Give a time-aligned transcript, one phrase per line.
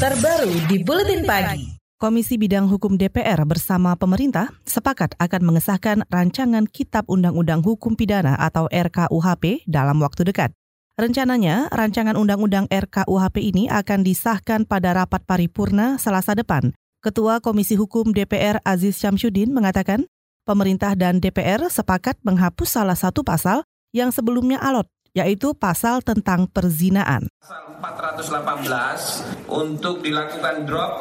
[0.00, 1.76] terbaru di Buletin Pagi.
[2.00, 8.64] Komisi Bidang Hukum DPR bersama pemerintah sepakat akan mengesahkan rancangan Kitab Undang-Undang Hukum Pidana atau
[8.72, 10.56] RKUHP dalam waktu dekat.
[10.96, 16.72] Rencananya, rancangan Undang-Undang RKUHP ini akan disahkan pada rapat paripurna Selasa depan.
[17.04, 20.08] Ketua Komisi Hukum DPR Aziz Syamsuddin mengatakan,
[20.48, 27.26] pemerintah dan DPR sepakat menghapus salah satu pasal yang sebelumnya alot yaitu pasal tentang perzinaan.
[27.42, 30.92] Pasal 418 untuk dilakukan drop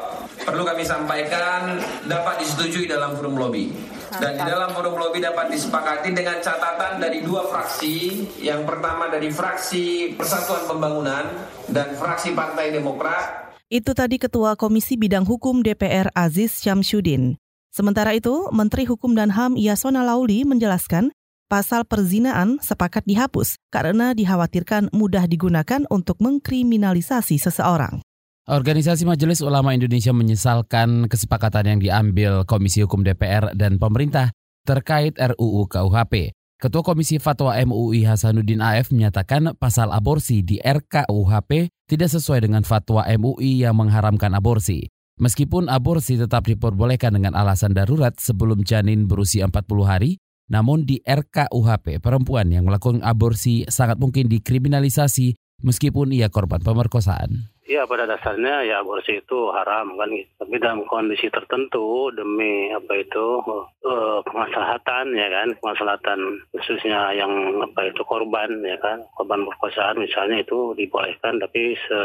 [0.44, 1.78] perlu kami sampaikan
[2.08, 3.70] dapat disetujui dalam forum lobby.
[4.10, 8.26] Dan di dalam forum lobby dapat disepakati dengan catatan dari dua fraksi.
[8.42, 11.30] Yang pertama dari fraksi Persatuan Pembangunan
[11.70, 13.54] dan fraksi Partai Demokrat.
[13.70, 17.38] Itu tadi Ketua Komisi Bidang Hukum DPR Aziz Syamsuddin.
[17.70, 21.14] Sementara itu, Menteri Hukum dan HAM Yasona Lauli menjelaskan
[21.50, 28.06] pasal perzinaan sepakat dihapus karena dikhawatirkan mudah digunakan untuk mengkriminalisasi seseorang.
[28.50, 34.34] Organisasi Majelis Ulama Indonesia menyesalkan kesepakatan yang diambil Komisi Hukum DPR dan pemerintah
[34.66, 36.34] terkait RUU KUHP.
[36.60, 43.08] Ketua Komisi Fatwa MUI Hasanuddin AF menyatakan pasal aborsi di RKUHP tidak sesuai dengan fatwa
[43.08, 44.92] MUI yang mengharamkan aborsi.
[45.24, 50.20] Meskipun aborsi tetap diperbolehkan dengan alasan darurat sebelum janin berusia 40 hari,
[50.50, 57.54] namun di RKUHP, perempuan yang melakukan aborsi sangat mungkin dikriminalisasi meskipun ia korban pemerkosaan.
[57.70, 60.26] Ya pada dasarnya ya aborsi itu haram kan gitu.
[60.42, 63.46] Tapi dalam kondisi tertentu demi apa itu
[63.86, 67.30] uh, kemaslahatan ya kan, kemaslahatan khususnya yang
[67.62, 72.00] apa itu korban ya kan, korban perkosaan misalnya itu dibolehkan tapi se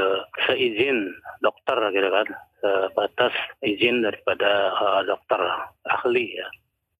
[0.44, 2.28] seizin dokter gitu kan,
[2.60, 3.32] sebatas
[3.64, 5.40] izin daripada uh, dokter
[5.88, 6.48] ahli ya.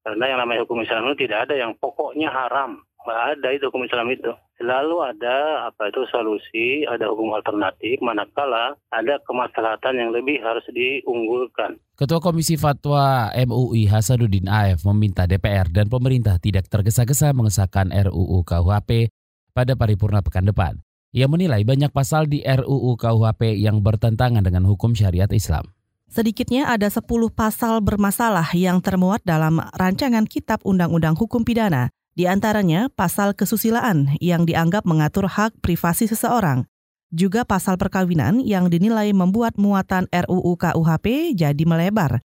[0.05, 2.84] Karena yang namanya hukum Islam itu tidak ada yang pokoknya haram.
[3.05, 4.33] Nggak ada itu hukum Islam itu.
[4.60, 11.80] Selalu ada apa itu solusi, ada hukum alternatif, manakala ada kemaslahatan yang lebih harus diunggulkan.
[11.97, 19.09] Ketua Komisi Fatwa MUI Hasanuddin AF meminta DPR dan pemerintah tidak tergesa-gesa mengesahkan RUU KUHP
[19.56, 20.84] pada paripurna pekan depan.
[21.15, 25.71] Ia menilai banyak pasal di RUU KUHP yang bertentangan dengan hukum syariat Islam.
[26.14, 27.02] Sedikitnya ada 10
[27.34, 31.91] pasal bermasalah yang termuat dalam rancangan Kitab Undang-Undang Hukum Pidana.
[32.14, 36.70] Di antaranya pasal kesusilaan yang dianggap mengatur hak privasi seseorang.
[37.10, 42.22] Juga pasal perkawinan yang dinilai membuat muatan RUU KUHP jadi melebar.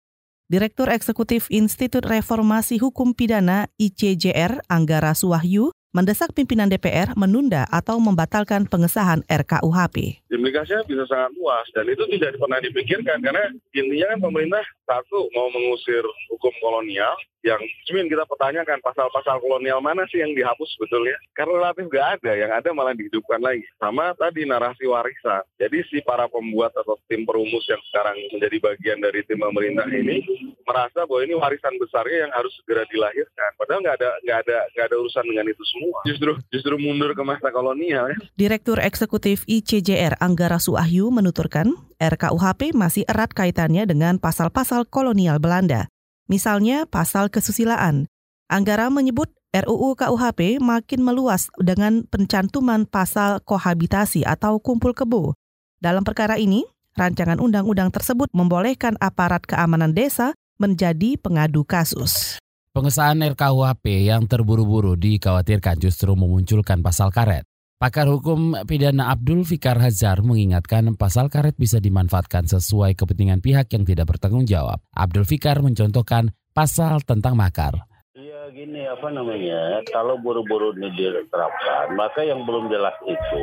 [0.53, 8.69] Direktur Eksekutif Institut Reformasi Hukum Pidana ICJR Anggara Suwahyu mendesak pimpinan DPR menunda atau membatalkan
[8.69, 10.21] pengesahan RKUHP.
[10.28, 15.48] Implikasinya bisa sangat luas dan itu tidak pernah dipikirkan karena intinya kan pemerintah satu mau
[15.48, 17.16] mengusir hukum kolonial
[17.47, 21.15] yang cuman kita pertanyakan pasal-pasal kolonial mana sih yang dihapus sebetulnya?
[21.38, 23.62] Karena relatif gak ada, yang ada malah dihidupkan lagi.
[23.78, 25.47] Sama tadi narasi warisan.
[25.54, 30.27] Jadi si para pembuat atau tim perumus yang sekarang menjadi bagian dari tim pemerintah ini
[30.66, 33.50] merasa bahwa ini warisan besarnya yang harus segera dilahirkan.
[33.54, 35.78] Padahal nggak ada nggak ada nggak ada urusan dengan itu semua.
[36.06, 38.11] Justru justru mundur ke masa kolonial.
[38.12, 38.16] Ya.
[38.34, 45.91] Direktur Eksekutif ICJR Anggara Suahyu menuturkan RKUHP masih erat kaitannya dengan pasal-pasal kolonial Belanda.
[46.28, 48.06] Misalnya pasal kesusilaan.
[48.49, 55.33] Anggara menyebut RUU KUHP makin meluas dengan pencantuman pasal kohabitasi atau kumpul kebo.
[55.81, 56.69] Dalam perkara ini,
[57.00, 62.37] rancangan undang-undang tersebut membolehkan aparat keamanan desa menjadi pengadu kasus.
[62.78, 67.43] Pengesahan RKUHP yang terburu-buru dikhawatirkan justru memunculkan pasal karet.
[67.75, 73.83] Pakar hukum pidana Abdul Fikar Hazar mengingatkan pasal karet bisa dimanfaatkan sesuai kepentingan pihak yang
[73.83, 74.78] tidak bertanggung jawab.
[74.94, 77.83] Abdul Fikar mencontohkan pasal tentang makar.
[78.15, 83.43] Iya gini apa namanya, kalau buru-buru ini diterapkan, maka yang belum jelas itu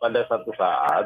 [0.00, 1.04] pada satu saat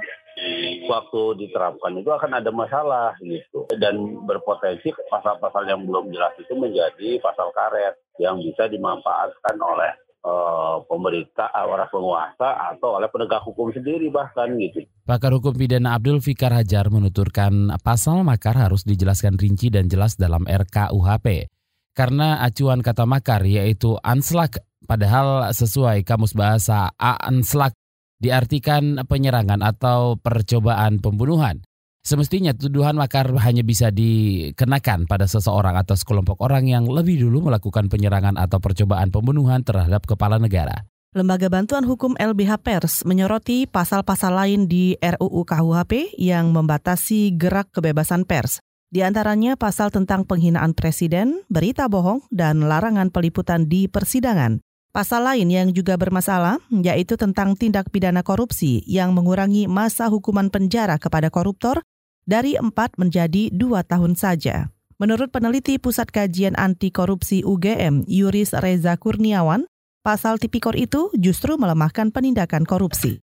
[0.89, 7.21] waktu diterapkan itu akan ada masalah gitu dan berpotensi pasal-pasal yang belum jelas itu menjadi
[7.23, 9.93] pasal karet yang bisa dimanfaatkan oleh
[10.25, 14.85] uh, pemerintah, orang penguasa atau oleh penegak hukum sendiri bahkan gitu.
[15.05, 20.44] Pakar hukum pidana Abdul Fikar Hajar menuturkan pasal makar harus dijelaskan rinci dan jelas dalam
[20.44, 21.49] RKUHP.
[21.91, 27.75] Karena acuan kata makar yaitu anslak padahal sesuai kamus bahasa anslak
[28.20, 31.64] diartikan penyerangan atau percobaan pembunuhan.
[32.00, 37.93] Semestinya tuduhan makar hanya bisa dikenakan pada seseorang atau sekelompok orang yang lebih dulu melakukan
[37.93, 40.88] penyerangan atau percobaan pembunuhan terhadap kepala negara.
[41.11, 48.25] Lembaga Bantuan Hukum LBH Pers menyoroti pasal-pasal lain di RUU KUHP yang membatasi gerak kebebasan
[48.25, 48.62] pers.
[48.94, 54.62] Di antaranya pasal tentang penghinaan presiden, berita bohong, dan larangan peliputan di persidangan.
[54.90, 60.98] Pasal lain yang juga bermasalah yaitu tentang tindak pidana korupsi yang mengurangi masa hukuman penjara
[60.98, 61.87] kepada koruptor
[62.26, 64.75] dari empat menjadi dua tahun saja.
[64.98, 69.64] Menurut peneliti Pusat Kajian Anti Korupsi UGM, Yuris Reza Kurniawan,
[70.02, 73.22] pasal tipikor itu justru melemahkan penindakan korupsi.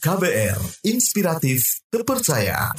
[0.00, 2.72] KBR, inspiratif, terpercaya.